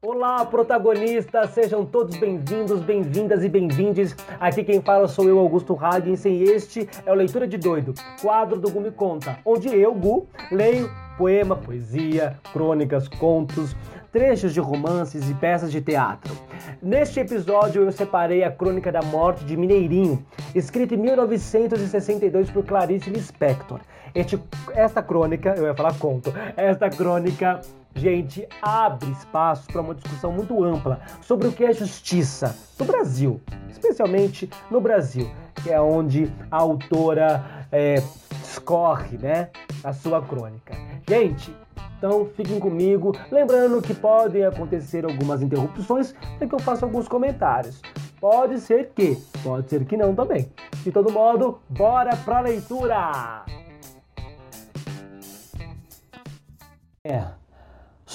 Olá, 0.00 0.46
protagonistas! 0.46 1.50
Sejam 1.50 1.84
todos 1.84 2.16
bem-vindos, 2.18 2.80
bem-vindas 2.82 3.42
e 3.42 3.48
bem-vindes. 3.48 4.14
Aqui 4.38 4.62
quem 4.62 4.80
fala 4.80 5.08
sou 5.08 5.28
eu, 5.28 5.40
Augusto 5.40 5.76
Hagensen, 5.76 6.34
e 6.34 6.44
este 6.44 6.88
é 7.04 7.10
o 7.10 7.16
Leitura 7.16 7.48
de 7.48 7.58
Doido, 7.58 7.94
quadro 8.22 8.60
do 8.60 8.70
Gu 8.70 8.80
Me 8.80 8.92
Conta, 8.92 9.40
onde 9.44 9.66
eu, 9.66 9.92
Gu, 9.92 10.28
leio 10.52 10.88
poema, 11.18 11.56
poesia, 11.56 12.38
crônicas, 12.52 13.08
contos, 13.08 13.74
trechos 14.12 14.54
de 14.54 14.60
romances 14.60 15.28
e 15.28 15.34
peças 15.34 15.70
de 15.70 15.80
teatro. 15.80 16.32
Neste 16.82 17.20
episódio 17.20 17.82
eu 17.82 17.92
separei 17.92 18.44
a 18.44 18.50
Crônica 18.50 18.90
da 18.90 19.02
Morte 19.02 19.44
de 19.44 19.56
Mineirinho, 19.56 20.24
escrita 20.54 20.94
em 20.94 20.98
1962 20.98 22.50
por 22.50 22.64
Clarice 22.64 23.10
Lispector. 23.10 23.80
Este, 24.14 24.40
esta 24.74 25.02
crônica, 25.02 25.54
eu 25.56 25.64
ia 25.66 25.74
falar 25.74 25.98
conto, 25.98 26.32
esta 26.56 26.88
crônica 26.88 27.60
gente, 27.94 28.46
abre 28.62 29.10
espaço 29.10 29.66
para 29.66 29.80
uma 29.80 29.94
discussão 29.94 30.32
muito 30.32 30.62
ampla 30.64 31.00
sobre 31.20 31.48
o 31.48 31.52
que 31.52 31.64
é 31.64 31.72
justiça 31.72 32.56
no 32.78 32.86
Brasil, 32.86 33.40
especialmente 33.68 34.48
no 34.70 34.80
Brasil, 34.80 35.28
que 35.62 35.70
é 35.70 35.80
onde 35.80 36.32
a 36.50 36.56
autora 36.58 37.44
é, 37.72 37.96
discorre 38.40 39.18
né, 39.18 39.50
a 39.82 39.92
sua 39.92 40.22
crônica. 40.22 40.74
Gente, 41.08 41.54
então 41.98 42.26
fiquem 42.36 42.58
comigo, 42.58 43.12
lembrando 43.30 43.82
que 43.82 43.92
podem 43.92 44.44
acontecer 44.44 45.04
algumas 45.04 45.42
interrupções 45.42 46.14
para 46.38 46.46
que 46.46 46.54
eu 46.54 46.60
faça 46.60 46.86
alguns 46.86 47.08
comentários. 47.08 47.82
Pode 48.20 48.60
ser 48.60 48.92
que, 48.94 49.16
pode 49.42 49.68
ser 49.68 49.84
que 49.84 49.96
não 49.96 50.14
também. 50.14 50.50
De 50.82 50.90
todo 50.90 51.12
modo, 51.12 51.58
bora 51.68 52.16
para 52.16 52.38
a 52.38 52.40
leitura! 52.40 53.44
É, 57.04 57.24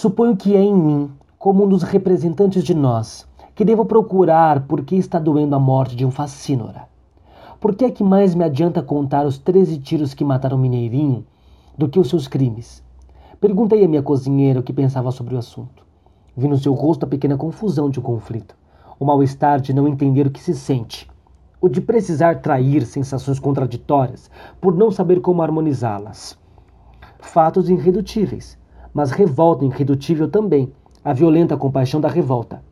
Suponho 0.04 0.36
que 0.36 0.55
é 0.55 0.60
em 0.60 0.74
mim, 0.74 1.12
como 1.38 1.63
um 1.63 1.70
dos 1.70 1.84
representantes 1.84 2.63
de 2.63 2.74
nós, 2.74 3.27
que 3.54 3.63
devo 3.63 3.86
procurar 3.86 4.68
por 4.68 4.84
que 4.84 4.96
está 4.96 5.20
doendo 5.20 5.55
a 5.55 5.60
morte 5.60 5.96
de 5.96 6.04
um 6.04 6.10
facínora. 6.10 6.90
Por 7.60 7.76
que 7.76 7.85
é 7.85 7.91
que 7.91 8.04
mais 8.04 8.34
me 8.34 8.44
adianta 8.44 8.82
contar 8.82 9.26
os 9.26 9.38
13 9.38 9.77
tiros 9.77 10.13
que 10.13 10.26
mataram 10.26 10.57
Mineirinho 10.57 11.24
do 11.77 11.88
que 11.88 12.00
os 12.00 12.10
seus 12.10 12.27
crimes? 12.27 12.84
Perguntei 13.44 13.84
à 13.84 13.90
minha 13.90 14.02
cozinheira 14.02 14.62
o 14.62 14.63
que 14.63 14.72
pensava 14.72 15.12
sobre 15.12 15.36
o 15.36 15.38
assunto. 15.38 15.86
Vi 16.34 16.48
no 16.48 16.58
seu 16.58 16.74
rosto 16.74 17.04
a 17.04 17.10
pequena 17.10 17.36
confusão 17.36 17.90
de 17.90 18.00
um 18.00 18.02
conflito, 18.02 18.55
o 18.98 19.04
mal-estar 19.04 19.60
de 19.60 19.74
não 19.74 19.85
entender 19.85 20.26
o 20.26 20.32
que 20.32 20.40
se 20.40 20.54
sente, 20.54 21.10
o 21.60 21.68
de 21.68 21.82
precisar 21.82 22.40
trair 22.40 22.85
sensações 22.85 23.40
contraditórias 23.40 24.32
por 24.62 24.74
não 24.74 24.90
saber 24.90 25.20
como 25.20 25.41
harmonizá-las. 25.41 26.40
Fatos 27.20 27.70
irredutíveis 27.70 28.58
mas 28.94 29.12
revolta 29.12 29.66
irredutível 29.66 30.30
também, 30.30 30.72
a 31.04 31.12
violenta 31.12 31.57
compaixão 31.57 32.00
da 32.00 32.07
revolta. 32.07 32.63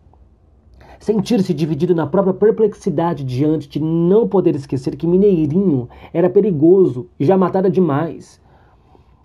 Sentir-se 0.99 1.53
dividido 1.53 1.93
na 1.93 2.07
própria 2.07 2.33
perplexidade 2.33 3.25
diante 3.25 3.67
de 3.67 3.81
não 3.81 4.25
poder 4.25 4.55
esquecer 4.55 4.95
que 4.95 5.05
Mineirinho 5.05 5.89
era 6.13 6.29
perigoso 6.29 7.09
e 7.19 7.25
já 7.25 7.37
matara 7.37 7.69
demais. 7.69 8.39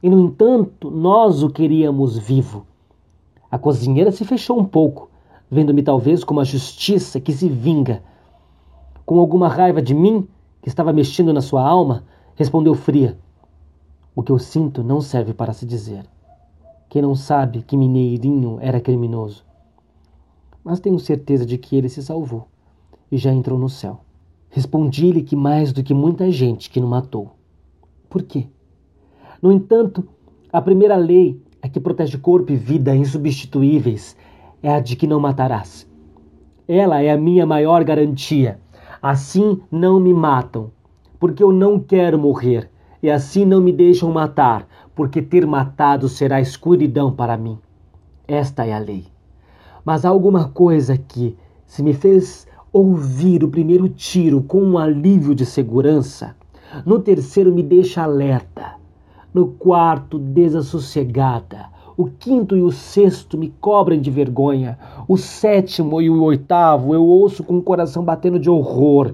E, 0.06 0.08
no 0.08 0.20
entanto, 0.20 0.88
nós 0.88 1.42
o 1.42 1.50
queríamos 1.50 2.16
vivo. 2.16 2.64
A 3.50 3.58
cozinheira 3.58 4.12
se 4.12 4.24
fechou 4.24 4.56
um 4.56 4.64
pouco, 4.64 5.10
vendo-me 5.50 5.82
talvez 5.82 6.22
como 6.22 6.38
a 6.38 6.44
justiça 6.44 7.20
que 7.20 7.32
se 7.32 7.48
vinga. 7.48 8.04
Com 9.04 9.18
alguma 9.18 9.48
raiva 9.48 9.82
de 9.82 9.92
mim, 9.92 10.28
que 10.62 10.68
estava 10.68 10.92
mexendo 10.92 11.32
na 11.32 11.40
sua 11.40 11.68
alma, 11.68 12.04
respondeu 12.36 12.72
fria: 12.76 13.18
O 14.14 14.22
que 14.22 14.30
eu 14.30 14.38
sinto 14.38 14.84
não 14.84 15.00
serve 15.00 15.34
para 15.34 15.52
se 15.52 15.66
dizer. 15.66 16.06
Quem 16.88 17.02
não 17.02 17.16
sabe 17.16 17.62
que 17.62 17.76
Mineirinho 17.76 18.58
era 18.60 18.80
criminoso? 18.80 19.44
Mas 20.62 20.78
tenho 20.78 21.00
certeza 21.00 21.44
de 21.44 21.58
que 21.58 21.74
ele 21.74 21.88
se 21.88 22.00
salvou 22.00 22.46
e 23.10 23.18
já 23.18 23.32
entrou 23.32 23.58
no 23.58 23.68
céu. 23.68 24.02
Respondi-lhe 24.50 25.24
que 25.24 25.34
mais 25.34 25.72
do 25.72 25.82
que 25.82 25.92
muita 25.92 26.30
gente 26.30 26.70
que 26.70 26.80
não 26.80 26.86
matou. 26.86 27.32
Por 28.08 28.22
quê? 28.22 28.46
No 29.42 29.52
entanto, 29.52 30.06
a 30.52 30.60
primeira 30.60 30.96
lei, 30.96 31.40
a 31.62 31.68
que 31.68 31.80
protege 31.80 32.18
corpo 32.18 32.52
e 32.52 32.56
vida 32.56 32.94
insubstituíveis, 32.94 34.16
é 34.62 34.74
a 34.74 34.80
de 34.80 34.96
que 34.96 35.06
não 35.06 35.20
matarás. 35.20 35.86
Ela 36.66 37.02
é 37.02 37.10
a 37.10 37.16
minha 37.16 37.46
maior 37.46 37.84
garantia. 37.84 38.58
Assim 39.02 39.60
não 39.70 40.00
me 40.00 40.12
matam, 40.12 40.70
porque 41.20 41.42
eu 41.42 41.52
não 41.52 41.78
quero 41.78 42.18
morrer, 42.18 42.70
e 43.02 43.10
assim 43.10 43.44
não 43.44 43.60
me 43.60 43.72
deixam 43.72 44.10
matar, 44.10 44.66
porque 44.94 45.20
ter 45.20 45.46
matado 45.46 46.08
será 46.08 46.40
escuridão 46.40 47.12
para 47.12 47.36
mim. 47.36 47.58
Esta 48.26 48.64
é 48.64 48.72
a 48.72 48.78
lei. 48.78 49.04
Mas 49.84 50.04
há 50.04 50.08
alguma 50.08 50.48
coisa 50.48 50.96
que, 50.96 51.36
se 51.66 51.82
me 51.82 51.92
fez 51.92 52.46
ouvir 52.72 53.44
o 53.44 53.48
primeiro 53.48 53.88
tiro 53.88 54.42
com 54.42 54.60
um 54.62 54.78
alívio 54.78 55.34
de 55.34 55.46
segurança, 55.46 56.34
no 56.84 56.98
terceiro 56.98 57.54
me 57.54 57.62
deixa 57.62 58.02
alerta, 58.02 58.74
no 59.36 59.48
quarto 59.48 60.18
desassossegada, 60.18 61.66
o 61.96 62.06
quinto 62.06 62.56
e 62.56 62.62
o 62.62 62.72
sexto 62.72 63.36
me 63.36 63.48
cobrem 63.60 64.00
de 64.00 64.10
vergonha, 64.10 64.78
o 65.06 65.16
sétimo 65.16 66.00
e 66.00 66.08
o 66.08 66.22
oitavo 66.22 66.94
eu 66.94 67.04
ouço 67.04 67.44
com 67.44 67.58
o 67.58 67.62
coração 67.62 68.02
batendo 68.02 68.38
de 68.38 68.48
horror. 68.48 69.12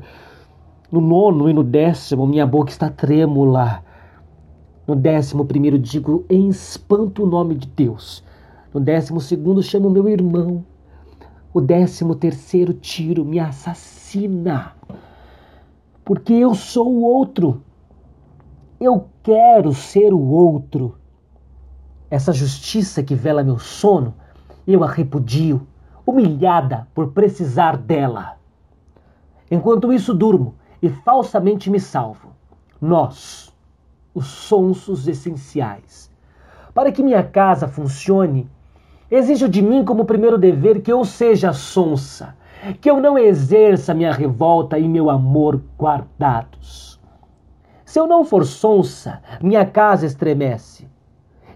No 0.91 1.01
nono 1.01 1.51
e 1.51 1.53
no 1.53 1.65
décimo 1.65 2.27
minha 2.27 2.47
boca 2.47 2.71
está 2.71 2.89
trêmula 2.89 3.83
no 4.87 4.97
décimo 4.97 5.45
primeiro 5.45 5.79
digo 5.79 6.25
em 6.29 6.49
espanto 6.49 7.23
o 7.23 7.27
nome 7.27 7.55
de 7.55 7.69
Deus. 7.69 8.23
No 8.75 8.81
décimo 8.81 9.21
segundo 9.21 9.63
chamo 9.63 9.89
meu 9.89 10.09
irmão. 10.09 10.65
O 11.55 11.61
décimo 11.61 12.15
terceiro 12.15 12.73
tiro 12.73 13.25
me 13.25 13.39
assassina. 13.39 14.73
Porque 16.05 16.33
eu 16.33 16.55
sou 16.55 16.89
o 16.89 17.03
outro. 17.03 17.63
Eu 18.85 19.07
quero 19.23 19.73
ser 19.73 20.13
o 20.13 20.19
outro. 20.19 20.97
Essa 22.11 22.33
justiça 22.33 23.01
que 23.01 23.15
vela 23.15 23.45
meu 23.45 23.57
sono, 23.57 24.13
eu 24.67 24.83
a 24.83 24.89
repudio, 24.89 25.65
humilhada 26.05 26.89
por 26.93 27.13
precisar 27.13 27.77
dela. 27.77 28.39
Enquanto 29.49 29.93
isso 29.93 30.13
durmo 30.13 30.57
e 30.83 30.89
falsamente 30.89 31.71
me 31.71 31.79
salvo. 31.79 32.33
Nós, 32.81 33.55
os 34.13 34.27
sonsos 34.27 35.07
essenciais. 35.07 36.11
Para 36.75 36.91
que 36.91 37.05
minha 37.05 37.23
casa 37.23 37.69
funcione, 37.69 38.51
exijo 39.09 39.49
de 39.49 39.63
mim 39.63 39.85
como 39.85 40.05
primeiro 40.05 40.37
dever 40.37 40.83
que 40.83 40.93
eu 40.93 41.05
seja 41.05 41.53
sonsa, 41.53 42.37
que 42.81 42.91
eu 42.91 43.01
não 43.01 43.17
exerça 43.17 43.95
minha 43.95 44.11
revolta 44.11 44.77
e 44.77 44.89
meu 44.89 45.09
amor 45.09 45.63
guardados. 45.79 46.92
Se 47.93 48.01
eu 48.01 48.07
não 48.07 48.25
for 48.25 48.47
sonsa, 48.47 49.21
minha 49.43 49.67
casa 49.67 50.07
estremece. 50.07 50.87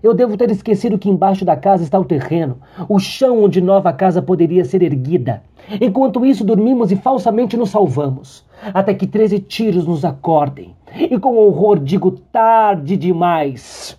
Eu 0.02 0.12
devo 0.12 0.36
ter 0.36 0.50
esquecido 0.50 0.98
que 0.98 1.08
embaixo 1.08 1.46
da 1.46 1.56
casa 1.56 1.82
está 1.82 1.98
o 1.98 2.04
terreno, 2.04 2.58
o 2.86 2.98
chão 2.98 3.42
onde 3.42 3.58
nova 3.58 3.90
casa 3.90 4.20
poderia 4.20 4.62
ser 4.62 4.82
erguida. 4.82 5.42
Enquanto 5.80 6.26
isso, 6.26 6.44
dormimos 6.44 6.92
e 6.92 6.96
falsamente 6.96 7.56
nos 7.56 7.70
salvamos, 7.70 8.44
até 8.74 8.92
que 8.92 9.06
treze 9.06 9.38
tiros 9.38 9.86
nos 9.86 10.04
acordem. 10.04 10.76
E 10.94 11.18
com 11.18 11.38
horror 11.38 11.78
digo 11.78 12.10
tarde 12.10 12.98
demais. 12.98 13.98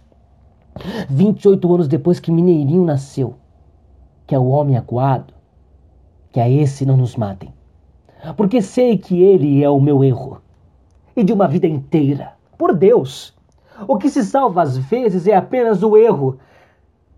28 1.09 1.73
anos 1.73 1.87
depois 1.87 2.19
que 2.19 2.31
Mineirinho 2.31 2.85
nasceu, 2.85 3.33
que 4.27 4.35
é 4.35 4.37
o 4.37 4.49
homem 4.49 4.77
acuado, 4.77 5.33
que 6.31 6.39
a 6.39 6.47
esse 6.47 6.85
não 6.85 6.97
nos 6.97 7.15
matem. 7.15 7.51
Porque 8.35 8.61
sei 8.61 8.95
que 8.95 9.23
ele 9.23 9.63
é 9.63 9.69
o 9.71 9.81
meu 9.81 10.03
erro. 10.03 10.45
E 11.17 11.23
de 11.23 11.33
uma 11.33 11.47
vida 11.47 11.65
inteira. 11.65 12.33
Por 12.59 12.75
Deus! 12.75 13.35
O 13.87 13.97
que 13.97 14.07
se 14.07 14.23
salva 14.23 14.61
às 14.61 14.77
vezes 14.77 15.25
é 15.25 15.35
apenas 15.35 15.81
o 15.81 15.97
erro. 15.97 16.37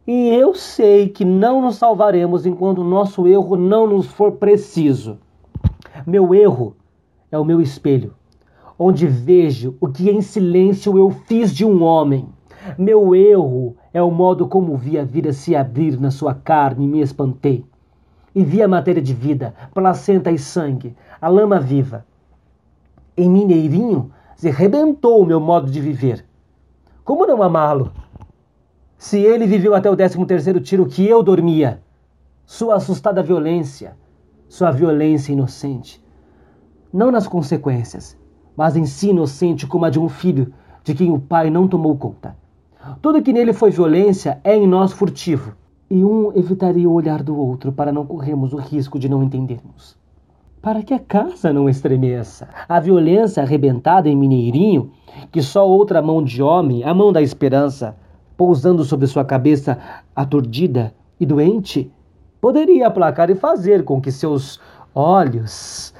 E 0.07 0.29
eu 0.29 0.55
sei 0.55 1.09
que 1.09 1.25
não 1.25 1.61
nos 1.61 1.75
salvaremos 1.75 2.45
enquanto 2.45 2.79
o 2.79 2.83
nosso 2.83 3.27
erro 3.27 3.57
não 3.57 3.85
nos 3.85 4.07
for 4.07 4.31
preciso. 4.31 5.18
Meu 6.07 6.33
erro 6.33 6.77
é 7.29 7.38
o 7.38 7.44
meu 7.44 7.59
espelho, 7.59 8.13
onde 8.79 9.06
vejo 9.06 9.75
o 9.81 9.89
que 9.89 10.09
em 10.09 10.21
silêncio 10.21 10.97
eu 10.97 11.09
fiz 11.09 11.53
de 11.53 11.65
um 11.65 11.83
homem. 11.83 12.29
Meu 12.77 13.13
erro 13.13 13.75
é 13.94 14.01
o 14.01 14.09
modo 14.09 14.47
como 14.47 14.77
vi 14.77 14.97
a 14.97 15.03
vida 15.03 15.33
se 15.33 15.57
abrir 15.57 16.00
na 16.00 16.09
sua 16.09 16.33
carne 16.33 16.85
e 16.85 16.88
me 16.88 17.01
espantei. 17.01 17.65
E 18.33 18.45
vi 18.45 18.62
a 18.62 18.68
matéria 18.68 19.01
de 19.01 19.13
vida, 19.13 19.53
placenta 19.74 20.31
e 20.31 20.38
sangue, 20.38 20.95
a 21.19 21.27
lama 21.27 21.59
viva. 21.59 22.06
Em 23.19 23.30
Mineirinho 23.30 24.12
se 24.38 24.50
rebentou 24.50 25.21
o 25.21 25.25
meu 25.25 25.42
modo 25.42 25.69
de 25.69 25.81
viver. 25.81 26.25
Como 27.04 27.27
não 27.27 27.44
amá-lo? 27.44 27.92
Se 28.98 29.19
ele 29.19 29.45
viveu 29.45 29.75
até 29.75 29.92
o 29.92 29.95
décimo 29.95 30.25
terceiro 30.25 30.62
tiro 30.62 30.86
que 30.86 31.06
eu 31.06 31.21
dormia, 31.21 31.83
sua 32.45 32.75
assustada 32.75 33.21
violência, 33.21 33.98
sua 34.48 34.71
violência 34.71 35.33
inocente, 35.33 36.01
não 36.94 37.12
nas 37.12 37.27
consequências, 37.27 38.18
mas 38.56 38.77
em 38.77 38.86
si 38.86 39.10
inocente 39.10 39.68
como 39.68 39.83
a 39.83 39.89
de 39.89 40.00
um 40.00 40.07
filho 40.07 40.54
de 40.81 40.95
quem 40.95 41.12
o 41.12 41.19
pai 41.19 41.50
não 41.50 41.68
tomou 41.68 41.98
conta. 41.98 42.38
Tudo 43.01 43.22
que 43.22 43.33
nele 43.33 43.51
foi 43.51 43.69
violência 43.69 44.39
é 44.45 44.56
em 44.56 44.65
nós 44.65 44.94
furtivo. 44.94 45.57
e 45.92 46.06
um 46.06 46.31
evitaria 46.38 46.88
o 46.88 46.94
olhar 46.94 47.22
do 47.22 47.36
outro 47.38 47.74
para 47.74 47.92
não 47.92 48.06
corrermos 48.06 48.54
o 48.54 48.57
risco 48.57 48.98
de 48.98 49.10
não 49.10 49.22
entendermos. 49.22 49.99
Para 50.61 50.83
que 50.83 50.94
a 50.94 51.00
casa 51.00 51.53
não 51.53 51.69
estremeça. 51.69 52.50
A 52.67 52.81
violência 52.81 53.41
arrebentada 53.41 54.09
em 54.09 54.15
Mineirinho, 54.15 54.91
que 55.31 55.41
só 55.41 55.65
outra 55.65 56.01
mão 56.01 56.21
de 56.21 56.44
homem, 56.44 56.83
a 56.83 56.94
mão 56.94 57.13
da 57.13 57.21
esperança, 57.21 57.95
pousando 58.35 58.83
sobre 58.83 59.07
sua 59.07 59.23
cabeça 59.23 59.79
aturdida 60.13 60.94
e 61.17 61.25
doente, 61.25 61.89
poderia 62.41 62.88
aplacar 62.88 63.29
e 63.29 63.35
fazer 63.35 63.85
com 63.85 64.01
que 64.01 64.11
seus 64.11 64.59
olhos, 64.94 65.94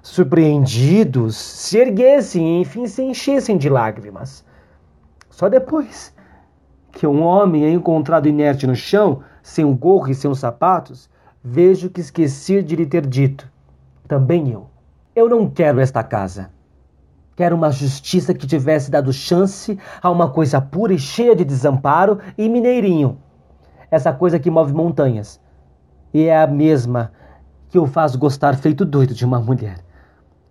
surpreendidos, 0.00 1.34
se 1.34 1.78
erguessem 1.78 2.58
e 2.58 2.60
enfim 2.60 2.86
se 2.86 3.02
enchessem 3.02 3.56
de 3.56 3.68
lágrimas. 3.68 4.44
Só 5.28 5.48
depois 5.48 6.14
que 6.92 7.04
um 7.04 7.20
homem 7.20 7.64
é 7.64 7.70
encontrado 7.70 8.28
inerte 8.28 8.64
no 8.64 8.76
chão, 8.76 9.22
sem 9.42 9.64
um 9.64 9.76
gorro 9.76 10.08
e 10.08 10.14
sem 10.14 10.30
os 10.30 10.38
sapatos, 10.38 11.10
vejo 11.42 11.90
que 11.90 12.00
esqueci 12.00 12.62
de 12.62 12.76
lhe 12.76 12.86
ter 12.86 13.04
dito. 13.04 13.52
Também 14.06 14.50
eu. 14.50 14.66
Eu 15.16 15.28
não 15.28 15.48
quero 15.48 15.80
esta 15.80 16.02
casa. 16.02 16.50
Quero 17.36 17.56
uma 17.56 17.70
justiça 17.70 18.34
que 18.34 18.46
tivesse 18.46 18.90
dado 18.90 19.12
chance 19.12 19.78
a 20.02 20.10
uma 20.10 20.28
coisa 20.28 20.60
pura 20.60 20.92
e 20.92 20.98
cheia 20.98 21.34
de 21.34 21.44
desamparo 21.44 22.18
e 22.36 22.48
mineirinho. 22.48 23.18
Essa 23.90 24.12
coisa 24.12 24.38
que 24.38 24.50
move 24.50 24.74
montanhas. 24.74 25.40
E 26.12 26.24
é 26.24 26.36
a 26.36 26.46
mesma 26.46 27.12
que 27.70 27.78
o 27.78 27.86
faz 27.86 28.14
gostar 28.14 28.56
feito 28.56 28.84
doido 28.84 29.14
de 29.14 29.24
uma 29.24 29.40
mulher. 29.40 29.78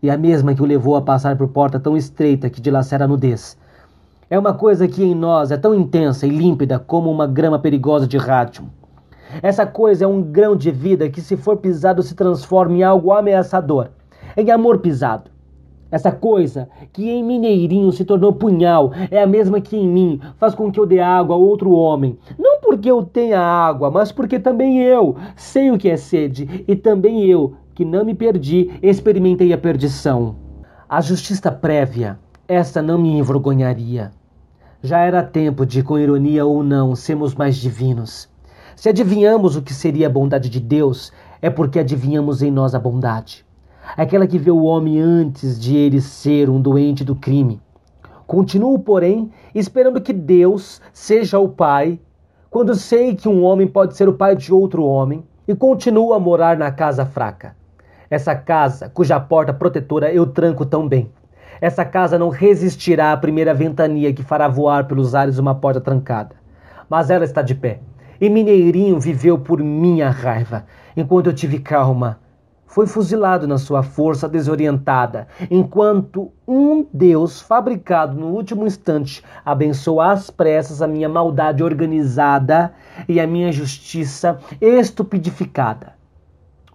E 0.02 0.10
a 0.10 0.18
mesma 0.18 0.56
que 0.56 0.62
o 0.62 0.66
levou 0.66 0.96
a 0.96 1.02
passar 1.02 1.38
por 1.38 1.48
porta 1.48 1.80
tão 1.80 1.96
estreita 1.96 2.50
que 2.50 2.60
dilacera 2.60 3.06
a 3.06 3.08
nudez. 3.08 3.58
É 4.30 4.38
uma 4.38 4.54
coisa 4.54 4.88
que 4.88 5.04
em 5.04 5.14
nós 5.14 5.52
é 5.52 5.58
tão 5.58 5.76
intensa 5.76 6.26
e 6.26 6.30
límpida 6.30 6.80
como 6.80 7.12
uma 7.12 7.28
grama 7.28 7.60
perigosa 7.60 8.08
de 8.08 8.18
rádio. 8.18 8.66
Essa 9.42 9.66
coisa 9.66 10.06
é 10.06 10.08
um 10.08 10.22
grão 10.22 10.56
de 10.56 10.72
vida 10.72 11.10
que, 11.10 11.22
se 11.22 11.36
for 11.36 11.58
pisado, 11.58 12.04
se 12.04 12.16
transforma 12.16 12.78
em 12.78 12.84
algo 12.84 13.12
ameaçador, 13.12 13.90
em 14.38 14.52
amor 14.52 14.80
pisado. 14.80 15.32
Essa 15.94 16.12
coisa 16.12 16.68
que 16.92 17.08
em 17.08 17.24
Mineirinho 17.24 17.92
se 17.92 18.04
tornou 18.04 18.34
punhal 18.34 18.92
é 19.12 19.22
a 19.22 19.28
mesma 19.28 19.62
que 19.62 19.78
em 19.78 19.88
mim 19.88 20.20
faz 20.38 20.56
com 20.56 20.72
que 20.72 20.80
eu 20.80 20.88
dê 20.88 21.00
água 21.00 21.36
a 21.36 21.38
outro 21.38 21.72
homem. 21.72 22.18
Não 22.38 22.60
porque 22.60 22.90
eu 22.90 23.04
tenha 23.04 23.40
água, 23.40 23.92
mas 23.92 24.12
porque 24.12 24.40
também 24.40 24.82
eu 24.82 25.16
sei 25.36 25.70
o 25.70 25.78
que 25.78 25.88
é 25.88 25.96
sede 25.96 26.66
e 26.68 26.76
também 26.76 27.26
eu, 27.26 27.54
que 27.76 27.86
não 27.86 28.04
me 28.04 28.16
perdi, 28.16 28.72
experimentei 28.82 29.54
a 29.54 29.58
perdição. 29.58 30.36
A 30.90 31.00
justiça 31.00 31.52
prévia, 31.52 32.18
essa 32.48 32.82
não 32.82 32.98
me 32.98 33.16
envergonharia. 33.16 34.12
Já 34.82 34.98
era 35.00 35.22
tempo 35.22 35.64
de, 35.64 35.84
com 35.84 36.00
ironia 36.00 36.44
ou 36.44 36.64
não, 36.64 36.96
sermos 36.96 37.36
mais 37.36 37.56
divinos. 37.56 38.33
Se 38.76 38.90
adivinhamos 38.90 39.56
o 39.56 39.62
que 39.62 39.74
seria 39.74 40.08
a 40.08 40.10
bondade 40.10 40.50
de 40.50 40.60
Deus, 40.60 41.12
é 41.42 41.50
porque 41.50 41.80
adivinhamos 41.80 42.42
em 42.42 42.52
nós 42.52 42.74
a 42.76 42.80
bondade 42.80 43.46
aquela 43.98 44.26
que 44.26 44.38
vê 44.38 44.52
o 44.52 44.64
homem 44.64 45.00
antes 45.00 45.60
de 45.60 45.76
ele 45.76 46.02
ser 46.02 46.50
um 46.50 46.62
doente 46.62 47.04
do 47.04 47.16
crime. 47.16 47.62
Continuo, 48.26 48.80
porém, 48.80 49.32
esperando 49.54 50.02
que 50.02 50.14
Deus 50.14 50.82
seja 50.92 51.38
o 51.40 51.50
Pai, 51.50 52.00
quando 52.50 52.74
sei 52.76 53.16
que 53.16 53.28
um 53.28 53.44
homem 53.44 53.68
pode 53.68 53.96
ser 53.96 54.08
o 54.08 54.14
pai 54.14 54.36
de 54.36 54.54
outro 54.54 54.84
homem, 54.84 55.24
e 55.48 55.56
continuo 55.56 56.14
a 56.14 56.20
morar 56.20 56.56
na 56.56 56.72
casa 56.72 57.06
fraca. 57.06 57.56
Essa 58.10 58.36
casa, 58.36 58.90
cuja 58.90 59.20
porta 59.20 59.54
protetora 59.54 60.14
eu 60.14 60.28
tranco 60.28 60.66
tão 60.66 60.88
bem. 60.88 61.12
Essa 61.60 61.84
casa 61.84 62.18
não 62.18 62.30
resistirá 62.30 63.12
à 63.12 63.18
primeira 63.18 63.54
ventania 63.54 64.14
que 64.14 64.24
fará 64.24 64.48
voar 64.48 64.88
pelos 64.88 65.16
ares 65.16 65.38
uma 65.38 65.56
porta 65.56 65.82
trancada. 65.82 66.36
Mas 66.90 67.10
ela 67.10 67.26
está 67.26 67.42
de 67.42 67.56
pé. 67.56 67.80
E 68.20 68.30
Mineirinho 68.30 69.00
viveu 69.00 69.38
por 69.38 69.62
minha 69.62 70.10
raiva, 70.10 70.66
enquanto 70.96 71.28
eu 71.28 71.34
tive 71.34 71.60
calma 71.60 72.20
foi 72.74 72.88
fuzilado 72.88 73.48
na 73.48 73.60
sua 73.60 73.84
força 73.84 74.28
desorientada, 74.28 75.28
enquanto 75.52 76.32
um 76.48 76.84
Deus 76.92 77.40
fabricado 77.40 78.20
no 78.20 78.30
último 78.30 78.66
instante 78.66 79.24
abençoa 79.46 80.12
às 80.12 80.32
pressas 80.32 80.82
a 80.82 80.88
minha 80.88 81.08
maldade 81.08 81.64
organizada 81.64 82.74
e 83.08 83.20
a 83.20 83.28
minha 83.28 83.52
justiça 83.52 84.40
estupidificada. 84.60 85.94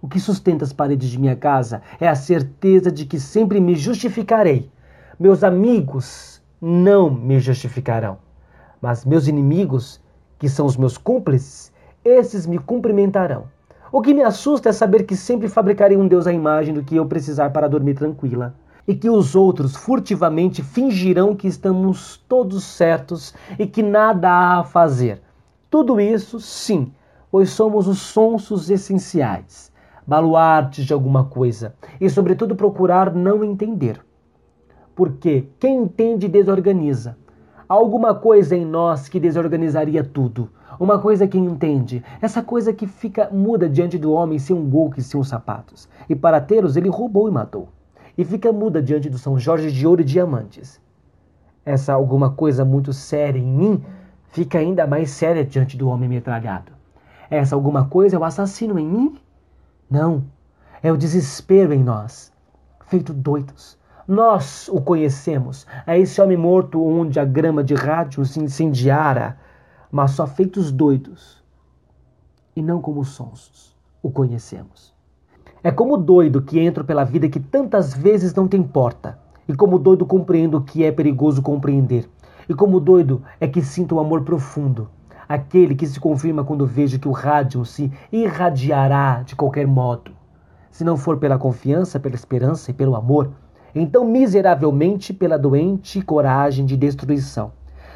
O 0.01 0.07
que 0.07 0.21
sustenta 0.21 0.63
as 0.63 0.71
paredes 0.71 1.09
de 1.09 1.19
minha 1.19 1.35
casa 1.35 1.81
é 1.99 2.07
a 2.07 2.15
certeza 2.15 2.89
de 2.89 3.05
que 3.05 3.19
sempre 3.19 3.59
me 3.59 3.75
justificarei. 3.75 4.71
Meus 5.19 5.43
amigos 5.43 6.41
não 6.61 7.09
me 7.09 7.41
justificarão, 7.41 8.19
mas 8.81 9.03
meus 9.03 9.27
inimigos, 9.27 9.99
que 10.39 10.49
são 10.49 10.65
os 10.65 10.77
meus 10.77 10.97
cúmplices, 10.97 11.71
esses 12.03 12.47
me 12.47 12.57
cumprimentarão. 12.57 13.43
O 13.91 14.01
que 14.01 14.13
me 14.13 14.23
assusta 14.23 14.69
é 14.69 14.71
saber 14.71 15.03
que 15.03 15.15
sempre 15.15 15.49
fabricarei 15.49 15.97
um 15.97 16.07
Deus 16.07 16.25
à 16.25 16.31
imagem 16.31 16.73
do 16.73 16.83
que 16.83 16.95
eu 16.95 17.05
precisar 17.05 17.49
para 17.49 17.67
dormir 17.67 17.95
tranquila. 17.95 18.55
E 18.87 18.95
que 18.95 19.09
os 19.09 19.35
outros 19.35 19.75
furtivamente 19.75 20.63
fingirão 20.63 21.35
que 21.35 21.47
estamos 21.47 22.17
todos 22.27 22.63
certos 22.63 23.35
e 23.59 23.67
que 23.67 23.83
nada 23.83 24.29
há 24.29 24.59
a 24.59 24.63
fazer. 24.63 25.21
Tudo 25.69 25.99
isso, 25.99 26.39
sim, 26.39 26.91
pois 27.29 27.49
somos 27.49 27.87
os 27.87 27.99
sonsos 27.99 28.69
essenciais, 28.69 29.71
baluartes 30.07 30.85
de 30.85 30.93
alguma 30.93 31.25
coisa, 31.25 31.75
e 32.01 32.09
sobretudo 32.09 32.55
procurar 32.55 33.13
não 33.13 33.43
entender. 33.43 34.01
Porque 34.95 35.47
quem 35.59 35.83
entende 35.83 36.27
desorganiza. 36.27 37.17
Há 37.69 37.73
alguma 37.75 38.15
coisa 38.15 38.55
em 38.55 38.65
nós 38.65 39.07
que 39.07 39.19
desorganizaria 39.19 40.03
tudo 40.03 40.49
uma 40.79 40.97
coisa 40.97 41.27
que 41.27 41.37
entende, 41.37 42.01
essa 42.21 42.41
coisa 42.41 42.71
que 42.71 42.87
fica 42.87 43.29
muda 43.29 43.67
diante 43.67 43.97
do 43.97 44.13
homem 44.13 44.39
sem 44.39 44.55
um 44.55 44.69
gol 44.69 44.93
e 44.95 45.01
sem 45.01 45.19
os 45.19 45.27
sapatos. 45.27 45.89
E 46.07 46.15
para 46.15 46.39
tê-los 46.39 46.77
ele 46.77 46.87
roubou 46.89 47.27
e 47.27 47.31
matou. 47.31 47.67
E 48.17 48.23
fica 48.23 48.51
muda 48.51 48.81
diante 48.81 49.09
do 49.09 49.17
São 49.17 49.37
Jorge 49.37 49.71
de 49.71 49.85
ouro 49.85 50.01
e 50.01 50.05
diamantes. 50.05 50.79
Essa 51.65 51.93
alguma 51.93 52.31
coisa 52.31 52.63
muito 52.63 52.93
séria 52.93 53.39
em 53.39 53.45
mim 53.45 53.83
fica 54.29 54.57
ainda 54.59 54.87
mais 54.87 55.11
séria 55.11 55.43
diante 55.43 55.75
do 55.75 55.89
homem 55.89 56.07
metralhado. 56.07 56.71
Essa 57.29 57.55
alguma 57.55 57.85
coisa 57.85 58.15
é 58.15 58.19
o 58.19 58.23
assassino 58.23 58.79
em 58.79 58.87
mim? 58.87 59.17
Não, 59.89 60.23
é 60.81 60.91
o 60.91 60.97
desespero 60.97 61.73
em 61.73 61.83
nós, 61.83 62.31
feito 62.85 63.13
doidos. 63.13 63.77
Nós 64.09 64.67
o 64.69 64.81
conhecemos, 64.81 65.67
é 65.85 65.97
esse 65.99 66.19
homem 66.19 66.35
morto 66.35 66.83
onde 66.83 67.19
a 67.19 67.23
grama 67.23 67.63
de 67.63 67.75
rádio 67.75 68.25
se 68.25 68.39
incendiara 68.41 69.37
mas 69.91 70.11
só 70.11 70.27
feitos 70.27 70.71
doidos. 70.71 71.43
E 72.55 72.61
não 72.61 72.81
como 72.81 73.03
sonsos. 73.03 73.77
O 74.01 74.09
conhecemos. 74.09 74.93
É 75.61 75.71
como 75.71 75.97
doido 75.97 76.41
que 76.41 76.59
entro 76.59 76.85
pela 76.85 77.03
vida 77.03 77.27
que 77.27 77.39
tantas 77.39 77.93
vezes 77.93 78.33
não 78.33 78.47
tem 78.47 78.63
porta, 78.63 79.19
e 79.47 79.53
como 79.53 79.77
doido 79.77 80.05
compreendo 80.05 80.57
o 80.57 80.63
que 80.63 80.83
é 80.85 80.91
perigoso 80.91 81.41
compreender, 81.41 82.09
e 82.47 82.53
como 82.53 82.79
doido 82.79 83.21
é 83.41 83.47
que 83.47 83.61
sinto 83.61 83.95
o 83.95 83.99
amor 83.99 84.23
profundo, 84.23 84.89
aquele 85.27 85.75
que 85.75 85.85
se 85.85 85.99
confirma 85.99 86.45
quando 86.45 86.65
vejo 86.65 86.97
que 86.97 87.09
o 87.09 87.11
rádio 87.11 87.65
se 87.65 87.91
irradiará 88.09 89.21
de 89.21 89.35
qualquer 89.35 89.67
modo. 89.67 90.13
Se 90.71 90.85
não 90.85 90.95
for 90.95 91.17
pela 91.17 91.37
confiança, 91.37 91.99
pela 91.99 92.15
esperança 92.15 92.71
e 92.71 92.73
pelo 92.73 92.95
amor, 92.95 93.31
então 93.73 94.05
miseravelmente 94.05 95.13
pela 95.13 95.37
doente 95.37 96.01
coragem 96.01 96.65
de 96.65 96.75
destruição. 96.75 97.51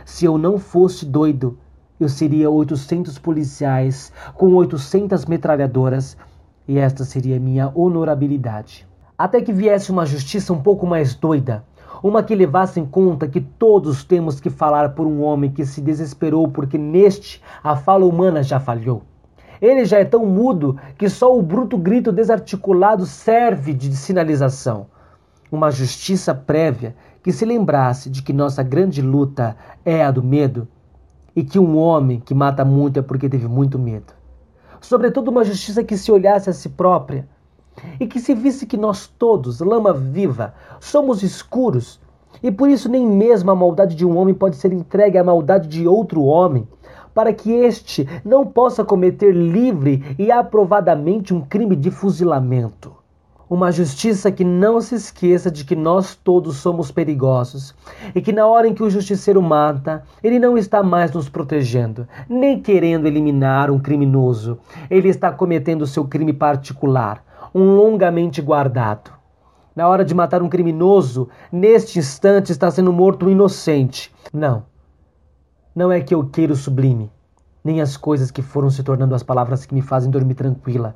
Se 0.06 0.26
eu 0.26 0.38
não 0.38 0.58
fosse 0.58 1.06
doido, 1.06 1.58
eu 2.00 2.10
seria 2.10 2.50
800 2.50 3.18
policiais 3.20 4.12
com 4.34 4.54
800 4.54 5.26
metralhadoras 5.26 6.18
e 6.68 6.78
esta 6.78 7.04
seria 7.04 7.40
minha 7.40 7.72
honorabilidade. 7.74 8.88
Até 9.18 9.42
que 9.42 9.54
viesse 9.54 9.92
uma 9.92 10.06
justiça 10.06 10.52
um 10.52 10.62
pouco 10.62 10.86
mais 10.86 11.16
doida, 11.16 11.64
uma 12.02 12.22
que 12.22 12.36
levasse 12.36 12.80
em 12.80 12.86
conta 12.86 13.28
que 13.28 13.40
todos 13.40 14.04
temos 14.04 14.40
que 14.40 14.50
falar 14.50 14.90
por 14.90 15.08
um 15.08 15.22
homem 15.22 15.52
que 15.52 15.66
se 15.66 15.80
desesperou 15.80 16.48
porque 16.50 16.78
neste 16.78 17.42
a 17.64 17.76
fala 17.76 18.06
humana 18.06 18.44
já 18.44 18.60
falhou. 18.60 19.04
Ele 19.62 19.86
já 19.86 20.00
é 20.00 20.04
tão 20.04 20.26
mudo 20.26 20.78
que 20.98 21.08
só 21.08 21.38
o 21.38 21.42
bruto 21.42 21.78
grito 21.78 22.12
desarticulado 22.12 23.06
serve 23.06 23.74
de 23.74 23.96
sinalização. 23.96 24.88
Uma 25.54 25.70
justiça 25.70 26.34
prévia 26.34 26.96
que 27.22 27.32
se 27.32 27.46
lembrasse 27.46 28.10
de 28.10 28.24
que 28.24 28.34
nossa 28.34 28.64
grande 28.64 29.04
luta 29.04 29.56
é 29.86 30.04
a 30.04 30.10
do 30.10 30.24
medo 30.24 30.68
e 31.36 31.44
que 31.44 31.60
um 31.60 31.78
homem 31.78 32.20
que 32.20 32.34
mata 32.34 32.66
muito 32.66 32.98
é 32.98 33.04
porque 33.04 33.30
teve 33.30 33.48
muito 33.48 33.78
medo. 33.78 34.14
Sobretudo 34.82 35.30
uma 35.30 35.44
justiça 35.44 35.84
que 35.84 35.96
se 35.96 36.12
olhasse 36.12 36.50
a 36.50 36.54
si 36.54 36.70
própria 36.70 37.28
e 38.00 38.08
que 38.08 38.20
se 38.20 38.34
visse 38.34 38.66
que 38.66 38.76
nós 38.76 39.06
todos, 39.06 39.60
lama 39.60 39.94
viva, 39.94 40.56
somos 40.80 41.22
escuros 41.22 42.02
e 42.42 42.52
por 42.52 42.68
isso 42.68 42.90
nem 42.90 43.06
mesmo 43.06 43.52
a 43.52 43.56
maldade 43.56 43.96
de 43.96 44.08
um 44.08 44.18
homem 44.18 44.34
pode 44.34 44.56
ser 44.56 44.74
entregue 44.74 45.20
à 45.20 45.24
maldade 45.24 45.68
de 45.68 45.88
outro 45.88 46.24
homem, 46.24 46.68
para 47.14 47.32
que 47.32 47.52
este 47.52 48.10
não 48.26 48.44
possa 48.44 48.84
cometer 48.84 49.32
livre 49.32 50.16
e 50.18 50.32
aprovadamente 50.32 51.32
um 51.32 51.42
crime 51.42 51.76
de 51.76 51.92
fuzilamento. 51.92 53.03
Uma 53.54 53.72
justiça 53.72 54.32
que 54.32 54.44
não 54.44 54.82
se 54.82 54.96
esqueça 54.96 55.52
de 55.52 55.64
que 55.64 55.76
nós 55.76 56.16
todos 56.16 56.56
somos 56.58 56.90
perigosos 56.92 57.76
e 58.16 58.20
que 58.20 58.32
na 58.32 58.48
hora 58.48 58.68
em 58.68 58.74
que 58.74 58.82
o 58.82 58.90
justiceiro 58.90 59.44
mata, 59.44 60.04
ele 60.24 60.40
não 60.40 60.58
está 60.58 60.82
mais 60.82 61.12
nos 61.12 61.30
protegendo, 61.30 62.08
nem 62.28 62.60
querendo 62.60 63.06
eliminar 63.06 63.70
um 63.70 63.78
criminoso. 63.78 64.58
Ele 64.90 65.08
está 65.08 65.32
cometendo 65.32 65.86
seu 65.86 66.04
crime 66.04 66.34
particular, 66.34 67.24
um 67.54 67.76
longamente 67.76 68.42
guardado. 68.42 69.12
Na 69.76 69.88
hora 69.88 70.04
de 70.04 70.16
matar 70.16 70.42
um 70.42 70.50
criminoso, 70.50 71.30
neste 71.52 72.00
instante 72.00 72.52
está 72.52 72.72
sendo 72.72 72.92
morto 72.92 73.28
um 73.28 73.30
inocente. 73.30 74.12
Não. 74.34 74.66
Não 75.76 75.92
é 75.92 76.02
que 76.02 76.16
eu 76.16 76.26
queira 76.26 76.54
o 76.54 76.56
sublime, 76.56 77.12
nem 77.64 77.82
as 77.82 77.98
coisas 77.98 78.32
que 78.32 78.42
foram 78.42 78.72
se 78.72 78.82
tornando 78.82 79.14
as 79.14 79.22
palavras 79.22 79.64
que 79.64 79.76
me 79.76 79.82
fazem 79.84 80.10
dormir 80.10 80.34
tranquila. 80.34 80.96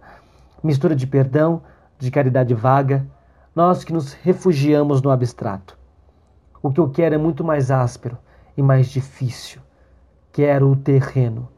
Mistura 0.63 0.95
de 0.95 1.05
perdão, 1.05 1.61
de 1.99 2.11
caridade 2.11 2.53
vaga, 2.53 3.05
nós 3.55 3.83
que 3.83 3.91
nos 3.93 4.13
refugiamos 4.13 5.01
no 5.01 5.09
abstrato. 5.09 5.77
O 6.61 6.71
que 6.71 6.79
eu 6.79 6.89
quero 6.89 7.15
é 7.15 7.17
muito 7.17 7.43
mais 7.43 7.71
áspero 7.71 8.17
e 8.55 8.61
mais 8.61 8.87
difícil. 8.87 9.61
Quero 10.31 10.69
o 10.69 10.75
terreno 10.75 11.49